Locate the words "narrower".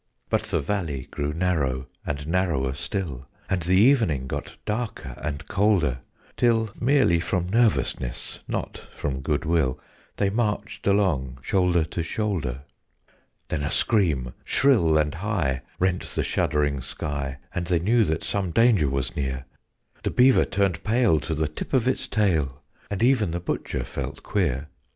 2.25-2.73